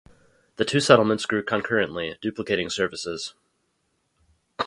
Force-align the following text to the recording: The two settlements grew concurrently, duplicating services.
The 0.55 0.65
two 0.65 0.79
settlements 0.79 1.27
grew 1.27 1.43
concurrently, 1.43 2.17
duplicating 2.23 2.71
services. 2.71 3.35